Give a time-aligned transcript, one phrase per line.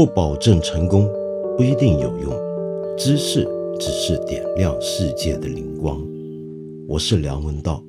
[0.00, 1.06] 不保证成功，
[1.58, 2.32] 不一定有用。
[2.96, 3.46] 知识
[3.78, 6.02] 只是点亮世界的灵光。
[6.88, 7.84] 我是梁文道。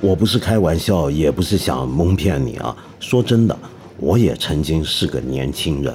[0.00, 2.76] 我不是开玩笑，也不是想蒙骗你啊。
[3.00, 3.58] 说真的，
[3.96, 5.92] 我也曾经是个年轻人。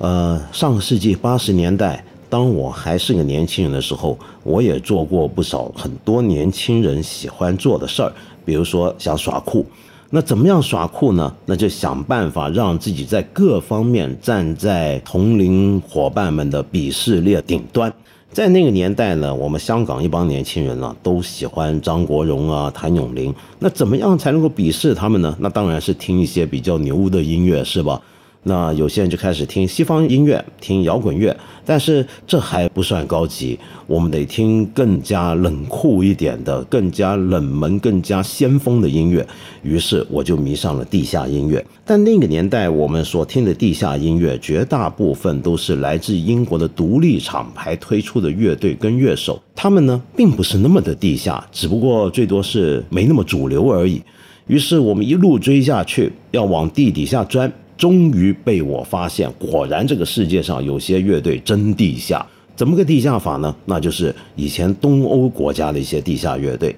[0.00, 8.10] 呃，上个世纪八十年代，当我还是个年轻人的时候，我也做过不少很多年轻人喜欢做的事儿，
[8.42, 9.66] 比如说想耍酷。
[10.08, 11.34] 那怎么样耍酷呢？
[11.44, 17.92] 那就想办法让自己在各方面站在同龄伙伴们的鄙视链顶端。
[18.30, 23.34] 在那个年代呢，我们香港一帮年轻人呢，都喜欢张国荣啊、谭咏麟。
[23.58, 25.36] 那怎么样才能够鄙视他们呢？
[25.38, 28.00] 那当然是听一些比较牛的音乐，是吧？
[28.44, 39.24] 那有些人就开始听西方音乐，听摇滚乐，但是这还不算高级，我们得听更加冷酷一点的、更加冷门、更加先锋的音乐。
[39.62, 41.64] 于是我就迷上了地下音乐。
[41.84, 54.02] 但那个年代我们所听的地下音乐，绝大部分都是来自英国的独立厂牌推出的乐队跟乐手，他们呢并不是那么的地下，只不过最多是没那么主流而已。
[54.48, 57.50] 于是我们一路追下去，要往地底下钻。
[57.82, 62.24] 终于被我发现，果然这个世界上有些乐队真地下。
[62.54, 63.52] 怎么个地下法呢？
[63.64, 66.76] 那就是以前东欧国家的一些地下乐队。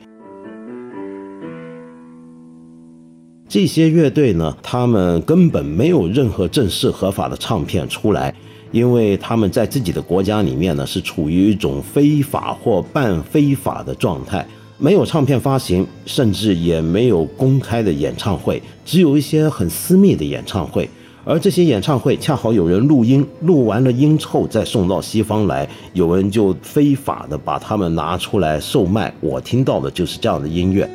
[3.46, 8.34] 这些乐队呢，他们根本没有任何正式合法的唱片出来，
[8.72, 14.46] 因为他们在自己的国家里面呢，是处于一种非法或半非法的状态。
[14.77, 20.89] 没有唱片发行，甚至也没有公开的演唱会，只有一些很私密的演唱会。
[21.25, 29.14] 而这些演唱会恰好有人录音，录完了音后再送到西方来，有人就非法的把他们拿出来售卖。
[29.20, 30.90] 我听到的就是这样的音乐。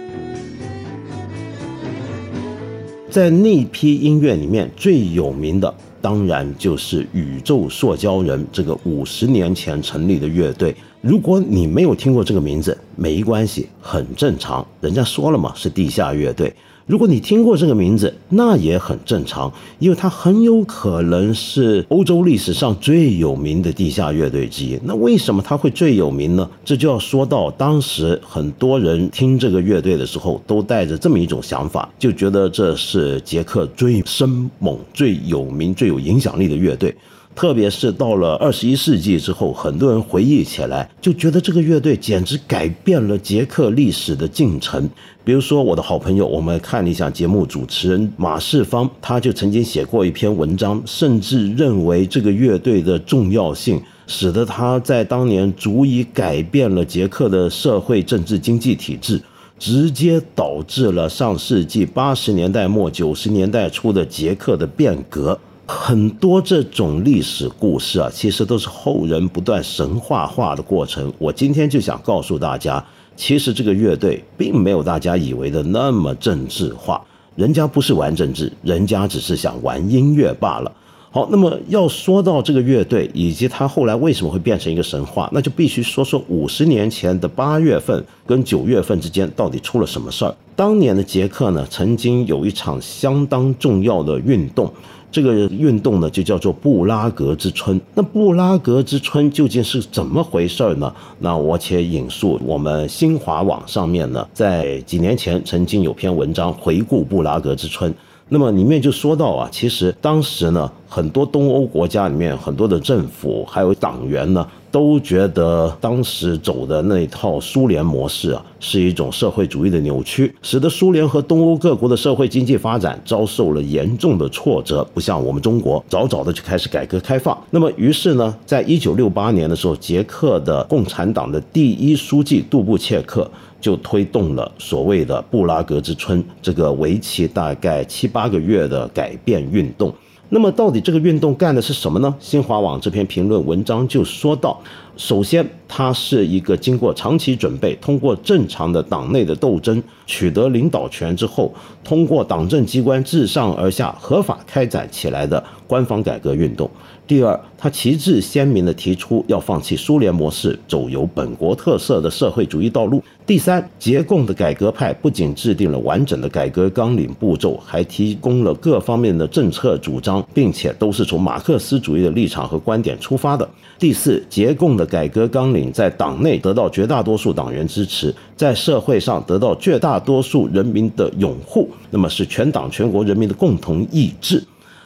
[3.10, 10.76] 在那批音乐里面最有名的，当然就是宇宙塑胶人这个五十年前成立的乐队。
[11.02, 14.68] 如果你没有听过这个名字，没关系，很正常。
[14.82, 16.54] 人家说了嘛，是地下乐队。
[16.86, 24.78] 如果你听过这个名字，那也很正常，因为它很有可能是欧洲历史上最有名的地下乐队之一。
[24.84, 26.50] 那为什么它会最有名呢？
[26.66, 36.94] 这就要说到当时很多人听这个乐队的时候，都带着这么一种想法，就觉得这是捷克最生猛、最有名、最有影响力的乐队。
[37.36, 44.90] 特别是到了二十一世纪之后，很多人回忆起来，就觉得这个乐队简直改变了捷克历史的进程。
[45.24, 59.22] 比如说，我的好朋友，我们看一下节目主持人马世芳，他就曾经写过一篇文章，甚至认为这个乐队的重要性，使得他在当年足以改变了捷克的社会、政治、经济体制，
[59.58, 65.40] 直接导致了上世纪八十年代末九十年代初的捷克的变革。
[65.72, 71.14] 很多这种历史故事啊，其实都是后人不断神话化的过程。
[71.20, 72.84] 我今天就想告诉大家，
[73.16, 77.00] 其实这个乐队并没有大家以为的那么政治化，
[77.36, 80.72] 人家不是玩政治，人家只是想玩音乐罢了。
[81.12, 90.36] 好，那么要说到这个乐队以及他后来为什么会变成一个神话，那就必须说说五十年前的八月份跟九月份之间到底出了什么事儿。
[90.56, 94.72] 当年的捷克呢，曾经有一场相当重要的运动。
[95.12, 97.82] 这个运动呢，就叫做布拉格之春。
[97.96, 100.94] 那布拉格之春究竟是怎么回事儿呢？
[101.18, 107.92] 那我且引述我们新华网上面呢，在几年前曾经有篇文章回顾布拉格之春。
[108.30, 114.48] 那么里面就说到啊，其实当时呢，很多东欧国家里面很多的政府还有党员呢。
[114.72, 124.84] 都觉得当时走的那套苏联模式啊，是一种社会主义的扭曲，使得苏联和东欧各国的社会经济发展遭受了严重的挫折。
[124.94, 127.38] 不像我们中国，早早的就开始改革开放。
[127.50, 133.30] 那么，于是呢，在一九六八年的时候，捷克的共产党的第一书记杜布切克
[133.60, 139.94] 就推动了所谓的布拉格之春这个为期大概七八个月的改变运动。
[140.32, 142.14] 那么，到底这个运动干的是什么呢？
[142.20, 144.62] 新华网这篇评论文章就说到，
[144.96, 151.52] 首先，它是一个经过长期准备，通过正常的党内的斗争取得领导权之后，
[151.84, 156.70] 通过党政机关自上而下合法开展起来的官方改革运动。
[157.10, 163.04] 第二，他旗帜鲜明地提出要放弃苏联模式，走由本国特色的社会主义道路。
[163.26, 173.50] 第三，捷共的改革派不仅制定了完整的改革纲领步骤，还提供了各方面的政策主张，并且都是从马克思主义的立场和观点出发的。
[173.80, 184.44] 第四，捷共的改革纲领在党内得到绝大多数党员支持，在社会上得到绝大多数人民的拥护，那么是全党全国人民的共同意志。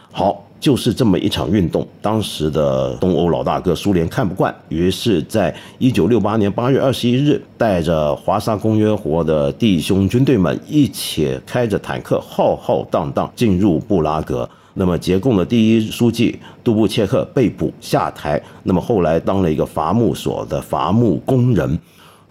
[0.10, 0.42] 好。
[0.64, 14.50] 就是这么一场运动，当时的东欧老大哥苏联看不惯，于是，在一九六八年八月二十一日，带着华沙公约国的弟兄军队们一起开着坦克浩浩荡荡进入布拉格。
[14.76, 21.78] 那么，捷共的第一书记杜布切克被捕下台，那么后来当了一个伐木所的伐木工人。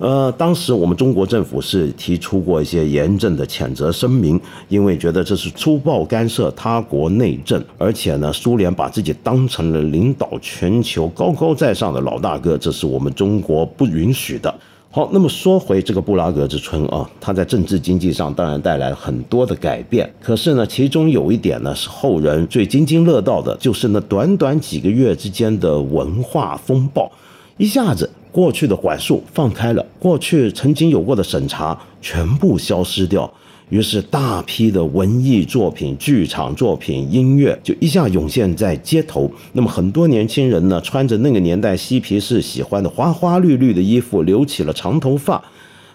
[0.02, 14.52] 呃，当时我们中国政府是提出过一些严正的谴责声明，因为觉得这是粗暴干涉他国内政，而且呢，苏联把自己当成了领导全球高高在上的老大哥，这是我们中国不允许的。
[14.90, 27.08] 好，那么说回这个布拉格之春啊，它在政治经济上当然带来很多的改变，可是呢，其中有一点呢是后人最津津乐道的，就是那短短几个月之间的文化风暴，
[27.56, 28.10] 一下子。
[28.32, 33.30] 过去的管束放开了，过去曾经有过的审查全部消失掉，
[33.68, 39.30] 于是大批的文艺作品、剧场作品、音乐就一下涌现在街头。
[39.52, 45.42] 那么很多年轻人呢，穿着那个年代嬉皮士喜欢的花花绿绿的衣服，留起了长头发。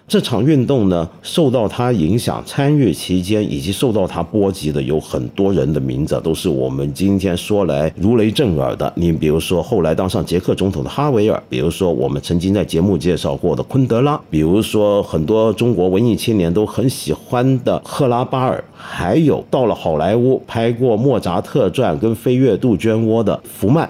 [0.08, 8.90] 这场运动呢，受到他影响、参与期间以及受到他波及的有很多人的名字，都是我们今天说来如雷震耳的。
[8.96, 23.90] 你比如说，后来当上捷克总统的哈维尔，比如说我们曾经在节目介绍过的昆德拉，比如说很多中国文艺青年都很喜欢的赫拉巴尔，还有到了好莱坞拍过《莫扎特传》跟《飞越杜鹃窝》的福曼。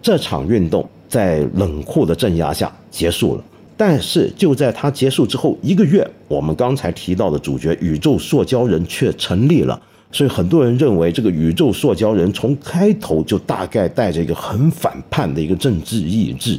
[0.00, 3.44] 这场运动在冷酷的镇压下结束了。
[3.78, 9.80] 但是就在它结束之后一个月，我们刚才提到的主角宇宙塑胶人却成立了。
[10.10, 16.58] 所以很多人认为，这个宇宙塑胶人从开头就大概带着一个很反叛的一个政治意志。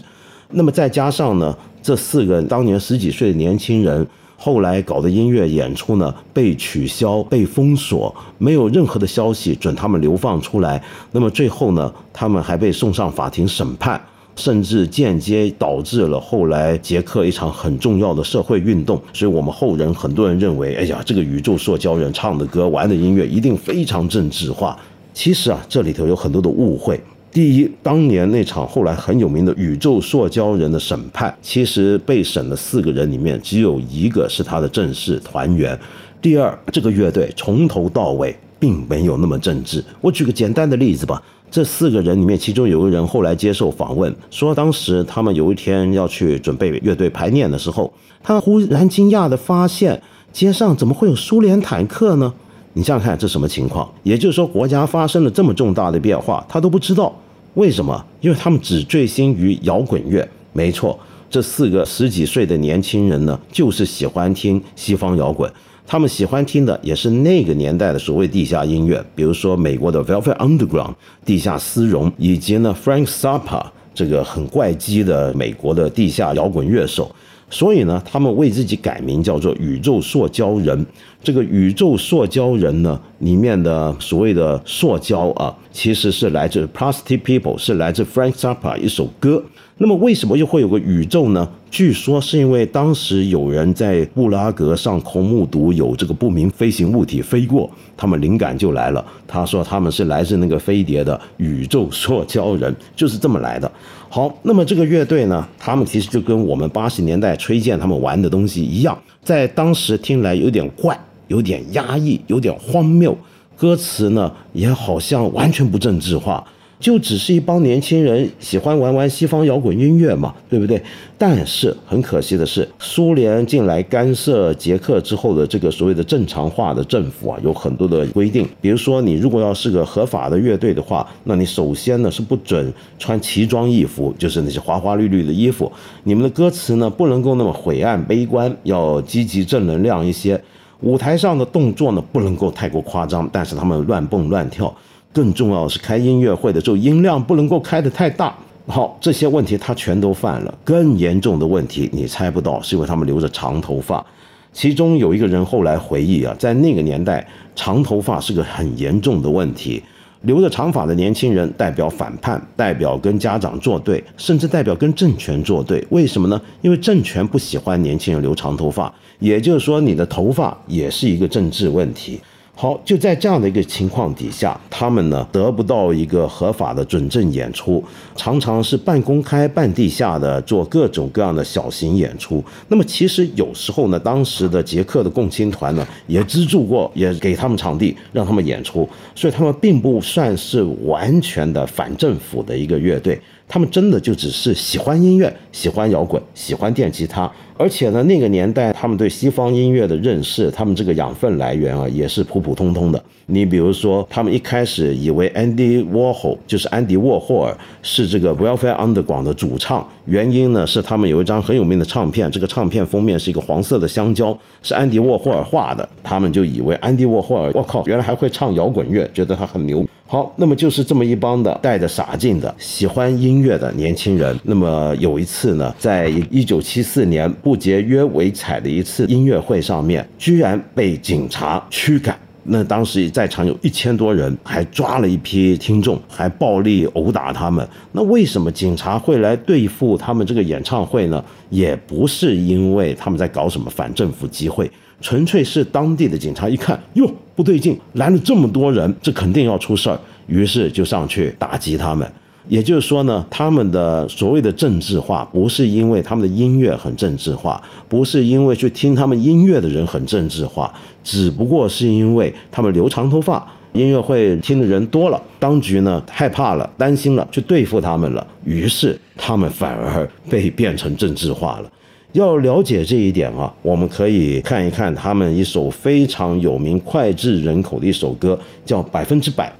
[0.51, 4.07] 那么再加上呢，这四个当年十几岁的年轻人，
[4.37, 10.81] 后来搞的音乐演出呢被取消、被封锁，没有任何的消息准他们流放出来。
[11.11, 13.99] 那么最后呢，他们还被送上法庭审判。
[14.39, 24.79] 甚至间接导致了后来捷克一场很重要的社会运动，所以我们后人很多人认为，哎呀，这个宇宙塑胶人唱的歌、玩的音乐一定非常政治化。
[25.13, 26.97] 其实啊，这里头有很多的误会。
[27.31, 35.77] 第一，当年那场后来很有名的宇宙塑胶人的审判，其实被审的四个人里面只有一个是他的正式团员。
[36.21, 39.83] 第二，这个乐队从头到尾并没有那么政治。
[40.01, 41.21] 我举个简单的例子吧。
[41.51, 47.91] 这四个人里面，其中有个人后来接受访问，说当时他们有一天要去准备乐队排练的时候，
[48.21, 49.99] 他忽然惊讶地发现
[50.31, 52.31] 街上怎么会有苏联坦克呢？
[52.73, 53.91] 你想想看，这什么情况？
[54.03, 57.11] 也就是说，国家发生了这么重大的变化，他都不知道
[57.55, 58.05] 为什么？
[58.21, 60.29] 因为他们只醉心于摇滚乐。
[60.53, 60.99] 没错，
[61.31, 65.51] 这四个十几岁的年轻人呢，就是喜欢听西方摇滚。
[65.91, 70.93] 他们喜欢听的也是那个年代的所谓地下音乐，比如说美国的 Velvet Underground
[71.25, 73.65] 地下丝绒，以及呢 Frank Zappa
[73.95, 77.09] 这个很怪机的美国的地下摇滚乐手。
[77.49, 80.85] 所以呢，他们为自己改名叫做宇宙塑胶人。
[81.23, 89.43] 这个宇宙塑胶人呢，里面的所谓的塑胶啊，其实是来自 Plastic People，是来自 Frank Zappa 一首歌。
[89.81, 91.47] 那么为什么又会有个宇宙呢？
[91.71, 99.03] 据说是因为当时有人在布拉格上空目睹有这个不明飞行物体飞过，他们灵感就来了。
[99.25, 103.71] 他说他们是来自那个飞碟的宇宙塑胶人，就是这么来的。
[104.09, 113.17] 好，那么这个乐队呢，他们其实就跟我们八十年代崔健他们玩的东西一样，在当时听来有点怪，有点压抑，有点荒谬，
[113.55, 116.45] 歌词呢也好像完全不政治化。
[116.79, 120.81] 就只是一帮年轻人喜欢玩玩西方摇滚音乐嘛，对不对？
[121.17, 128.47] 但是很可惜的是，苏联进来干涉捷克之后的这个所谓的正常化的政府啊，有很多的规定。
[128.61, 135.69] 比如说，你如果要是个合法的乐队的话，那你首先呢是不准穿奇装异服，就是那些花花绿绿的衣服。
[136.05, 140.41] 你们的歌词呢不能够那么晦暗悲观，要积极正能量一些。
[140.81, 144.73] 舞台上的动作呢不能够太过夸张，但是他们乱蹦乱跳。
[145.11, 148.35] 更重要的是，开音乐会的时候音量不能够开得太大。
[148.67, 150.53] 好，这些问题他全都犯了。
[150.63, 154.05] 更严重的问题你猜不到，是因为他们留着长头发。
[154.53, 159.81] 其中有一个人后来回忆啊，在那个年代，长头发是个很严重的问题。
[160.23, 165.81] 留着长发的年轻人代表反叛，代表跟家长作对，甚至代表跟政权作对。
[165.91, 166.41] 为什么呢？
[166.61, 172.19] 因为政权不喜欢年轻人留长头发，也就是说，你的头发也是一个政治问题。
[172.61, 177.81] 好，就在这样的一个情况底下，他们呢得不到一个合法的准证演出，
[178.17, 182.43] 常常是半公开、半地下的做各种各样的小型演出。
[182.67, 188.85] 那么其实有时候呢，当时的捷克的共青团呢也资助过，也给他们场地让他们演出，
[189.15, 193.17] 所以他们并不算是完全的反政府的一个乐队。
[193.47, 203.03] 他们真的就只是喜欢音乐，喜欢摇滚，喜欢电吉他，而且呢，那个年代他们对西方音乐的认识，他们这个养分来源啊，也是普普通通的。
[203.25, 219.85] 你比如说，他们一开始以为 Andy Warhol 就是安迪沃霍尔是这个 Welfare Underground 的主唱，原因呢是他们有一张很有名的唱片，这个唱片封面是一个黄色的香蕉，是安迪沃霍尔画的，他们就以为安迪沃霍尔，我靠，原来还会唱摇滚乐，觉得他很牛。
[220.07, 224.35] 好，那么就是这么一帮的带着傻劲的喜欢音乐的年轻人。
[224.41, 232.15] 那么有一次呢，在一九七四年不节约为彩的一次音乐会上面，居然被警察驱赶。
[232.43, 237.67] 那当时在场有一千多人，还抓了一批听众，还暴力殴打他们。
[237.91, 241.25] 那为什么警察会来对付他们这个演唱会呢？
[241.49, 244.69] 也不是因为他们在搞什么反政府集会。
[245.01, 252.07] 纯粹是当地的警察一看，哟，不对劲，来了这么多人，这肯定要出事儿，于是就上去打击他们。
[252.49, 271.71] 也就是说呢，他们的所谓的政治化，不是因为他们的音乐很政治化，不是因为去听他们音乐的人很政治化，只不过是因为他们留长头发，音乐会听的人多了，当局呢害怕了，担心了，去对付他们了，于是他们反而被变成政治化了。
[272.13, 279.53] 要了解这一点啊，我们可以看一看他们一首非常有名、脍炙人口的一首歌，叫《百分之百》。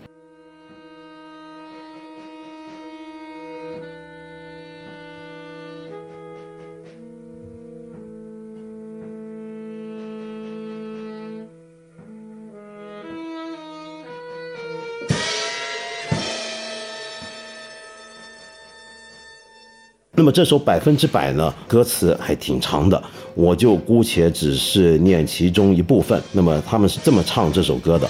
[20.19, 23.01] 那么这首百分之百呢，歌词还挺长的，
[23.35, 26.21] 我就姑且只是念其中一部分。
[26.33, 28.05] 那么他们是这么唱这首歌的：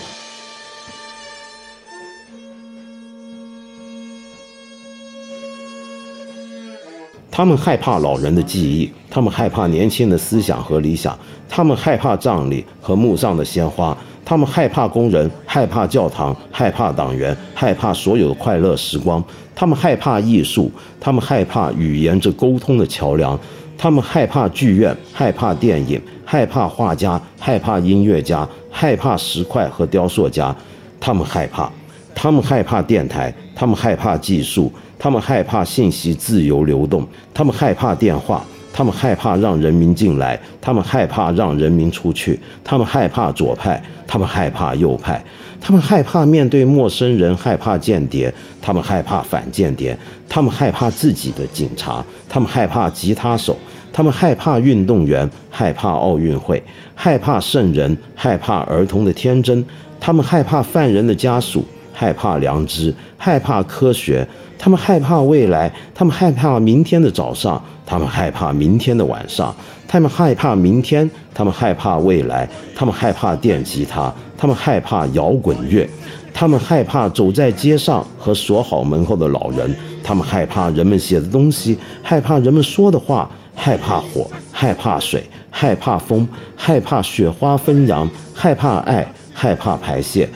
[7.39, 11.17] 他们害怕老人的记忆，他们害怕年轻的思想和理想，
[11.47, 19.23] 他们害怕葬礼和墓上的鲜花，他们害怕工人，害怕教堂，害怕党员，害怕所有的快乐时光。
[19.55, 20.69] 他们害怕艺术，
[20.99, 23.39] 他们害怕语言这沟通的桥梁，
[23.77, 30.53] 他们害怕剧院，害怕电影，害怕画家，害怕音乐家，害怕石块和雕塑家，
[30.99, 31.71] 他们害怕，
[32.13, 34.69] 他们害怕电台，他们害怕技术，
[34.99, 45.23] 他们害怕信息自由流动，他们害怕电话，他们害怕让人民进来，他们害怕让人民出去，他们害怕左派，他们害怕右派。
[45.61, 48.29] 他们害怕面对陌生人，害怕间谍；
[48.61, 49.93] 他们害怕反间谍；
[50.27, 53.53] 他们害怕自己的警察；他们害怕吉他手；
[53.91, 56.57] 他们害怕运动员，害怕奥运会；
[56.95, 59.61] 害怕圣人，害怕儿童的天真；
[59.99, 64.25] 他们害怕犯人的家属，害怕良知，害怕科学；
[64.59, 69.55] 他们害怕未来，他们害怕明天的早上，他们害怕明天的晚上。
[69.87, 75.89] 他们害怕明天，他们害怕未来，他们害怕电吉他，他们害怕摇滚乐，
[76.31, 79.73] 他们害怕走在街上和锁好门后的老人，
[80.03, 90.29] 他们害怕人们写的东西，害怕人们说的话，害怕火，害怕水，害怕风，害怕雪花纷扬，害怕爱，害怕排泄，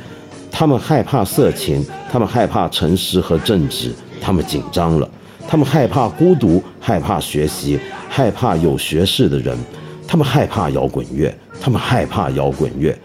[0.49, 5.09] 他们害怕色情，他们害怕诚实和正直，他们紧张了。
[5.45, 7.77] 他们害怕孤独，害怕学习，
[8.07, 9.57] 害怕有学识的人，
[10.07, 12.97] 他们害怕摇滚乐，他们害怕摇滚乐。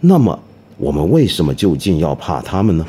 [0.00, 0.36] 那么，
[0.76, 2.84] 我们为什么究竟要怕他们呢？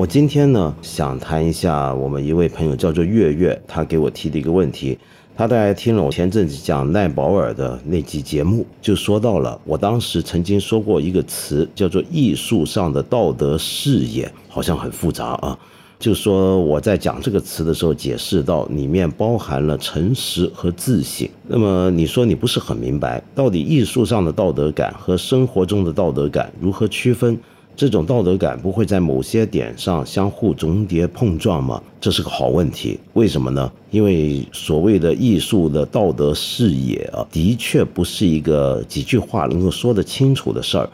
[0.00, 4.98] 我今天呢，想谈一下我们一位朋友叫做月月，他给我提的一个问题。
[5.36, 15.58] 他大概听了我前阵子讲奈保尔的那集节目，就说到了我当时曾经说过一个词，叫做艺术上的道德视野，好像很复杂啊。
[15.98, 21.28] 就说我在讲这个词的时候，解释到里面包含了诚实和自省。
[21.46, 27.38] 那么你说你不是很明白，到底艺术上的道德感和生活中的道德感如何区分？
[27.80, 31.82] 这种道德感不会在某些点上相互重叠碰撞吗？
[31.98, 33.00] 这是个好问题。
[33.14, 33.72] 为什么呢？
[33.90, 40.86] 因为所谓的艺术的道德视野啊，的确不是一个几句话能够说得清楚的事儿。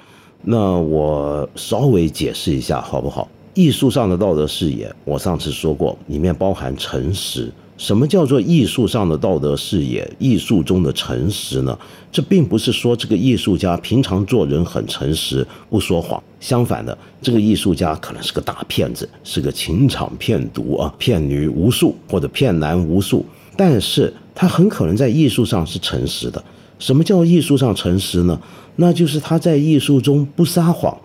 [0.42, 3.26] 那我稍微解释一下好不好？
[3.54, 7.52] 艺术上的道德视野，我上次说过，里面包含诚实。
[7.78, 10.10] 什么叫做艺术上的道德视野？
[10.18, 11.78] 艺术中的诚实呢？
[12.10, 16.22] 这并不是说这个艺术家平常做人很诚实，不说谎。
[16.40, 23.24] 相反的，这个艺术家可能是个大骗子，是个情场骗毒啊，骗女无数或者骗男无数。
[23.56, 26.42] 但是他很可能在艺术上是诚实的。
[26.78, 28.38] 什么叫艺术上诚实呢？
[28.76, 30.96] 那就是他在艺术中不撒谎，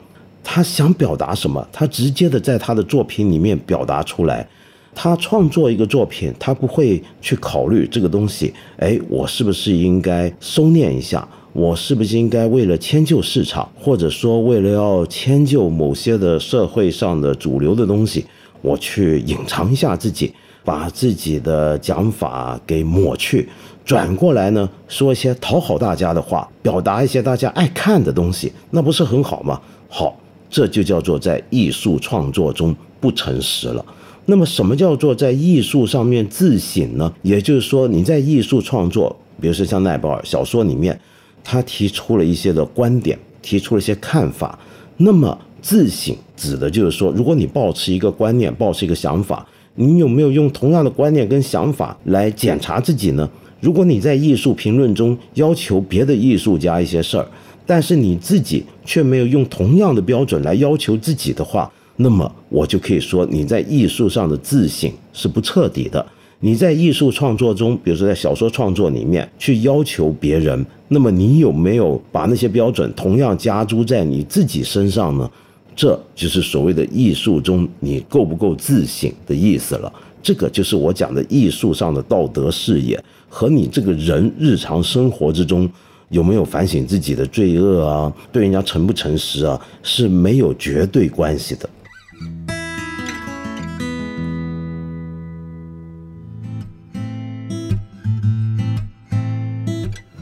[0.41, 4.47] 他想表达什么，他直接的在他的作品里面表达出来。
[4.93, 11.27] 他创作一个作品，他不会去考虑这个东西，哎，我是不是应该收敛一下？
[11.53, 18.25] 我是不是应该为了迁就市场，或者说为了要迁就某些的社会上的主流的东西，
[18.61, 20.33] 我去隐藏一下自己，
[20.63, 23.49] 把自己的讲法给抹去，
[23.83, 29.59] 转过来呢，说一些讨好大家的话，表达一些大家爱看的东西，那不是很好吗？
[29.89, 30.17] 好，
[30.49, 33.85] 这就叫做在艺术创作中不诚实了。
[34.31, 37.13] 那么，什么叫做在艺术上面自省呢？
[37.21, 40.97] 也就是说，你在艺术创作，比如说像奈保尔小说里面，
[41.43, 44.57] 他提出了一些的观点，提出了一些看法。
[44.95, 49.45] 那么，自省指的就是说，如果你保持一个观念，保持一个想法，
[49.75, 53.29] 你有没有用同样的观念跟想法来检查自己呢？
[53.59, 57.27] 如果你在艺术评论中要求别的艺术家一些事儿，
[57.65, 61.69] 但是你自己却没有用同样的标准来要求自己的话，
[62.01, 66.05] 那么我就可以说，你在艺术上的自省是不彻底的。
[66.43, 75.29] 你在艺术创作中，比如说在小说创作里面去要求别人，那么你有没有把那些标准同样加诸在你自己身上呢？
[75.75, 79.93] 这就是所谓的艺术中你够不够自省的意思了。
[80.23, 85.69] 这个就是我讲的艺术上的道德视野，和你这个人日常生活之中
[86.09, 91.69] 有没有反省自己的罪恶啊，对人家诚不诚实啊，是没有绝对关系的。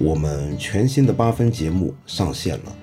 [0.09, 2.75] 我们全新的八分节目上线了，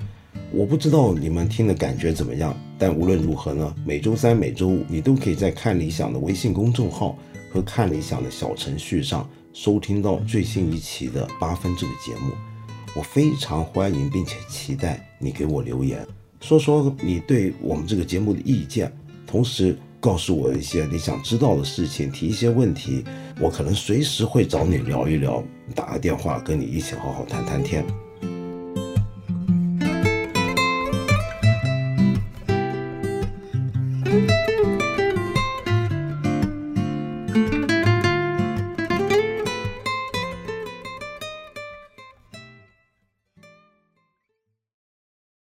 [0.52, 7.18] 我不知道你们听的感觉怎么样，但无论如何呢，每周三、每周五你都可以在看理想的微信公众号
[7.50, 12.30] 和看理想的小程序上收听到最新一期的八分这个节目。
[12.94, 16.06] 我非常欢迎并且期待你给我留言，
[16.40, 18.92] 说说你对我们这个节目的意见，
[19.26, 19.76] 同时。
[19.98, 23.02] 告诉我一些你想知道的事情，提一些问题，
[23.40, 25.42] 我可能随时会找你聊一聊，
[25.74, 28.05] 打个电话跟你一起好好谈谈天。